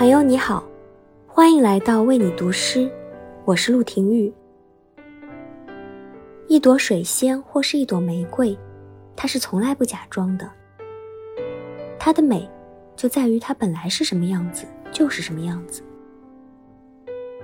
[0.00, 0.64] 朋友你好，
[1.26, 2.90] 欢迎来到为你读诗，
[3.44, 4.32] 我是陆廷玉。
[6.48, 8.58] 一朵水仙或是一朵玫瑰，
[9.14, 10.50] 它是从来不假装的。
[11.98, 12.48] 它的美，
[12.96, 15.82] 就在于它本来是什么样子，就是什么样子。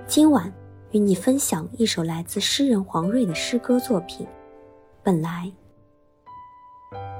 [0.07, 0.51] 今晚
[0.89, 4.25] 与你分享一首来自诗人黄瑞的诗歌作品
[5.03, 5.53] 《本来》。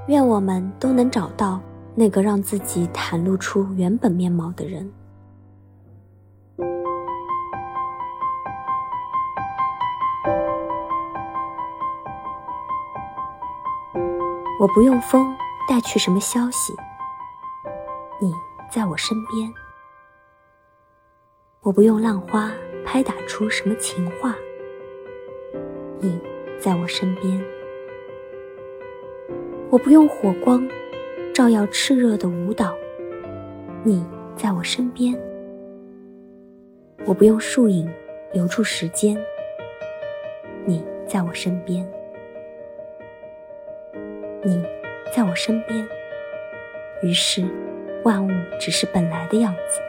[0.07, 1.61] 愿我们都能找到
[1.93, 4.91] 那个让自己袒露出原本面貌的人。
[14.59, 15.37] 我不用风
[15.69, 16.75] 带去什么消息，
[18.19, 18.33] 你
[18.71, 19.53] 在我身边；
[21.61, 22.51] 我不用浪花
[22.83, 24.35] 拍打出什么情话，
[25.99, 26.19] 你
[26.59, 27.39] 在我身边；
[29.69, 30.67] 我不用火光
[31.35, 32.75] 照耀炽热的舞蹈，
[33.83, 34.03] 你
[34.35, 35.15] 在我身边；
[37.05, 37.87] 我不用树影
[38.33, 39.15] 留住时间，
[40.65, 41.87] 你在我身边。
[44.43, 44.63] 你
[45.15, 45.87] 在我身边，
[47.01, 47.43] 于是
[48.03, 49.86] 万物只是本来的样子。